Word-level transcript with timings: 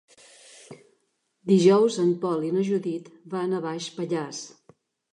Dijous 1.51 1.99
en 2.05 2.11
Pol 2.25 2.49
i 2.49 2.51
na 2.57 2.67
Judit 2.73 3.15
van 3.37 3.57
a 3.61 3.65
Baix 3.71 3.95
Pallars. 4.01 4.45